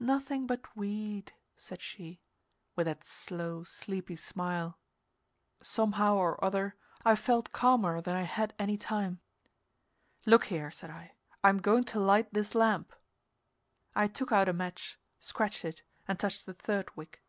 [0.00, 2.20] "Nothing but weed," said she,
[2.74, 4.80] with that slow, sleepy smile.
[5.60, 9.20] Somehow or other I felt calmer than I had any time.
[10.26, 11.12] "Look here," said I.
[11.44, 12.92] "I'm going to light this lamp."
[13.94, 17.22] I took out a match, scratched it, and touched the third wick.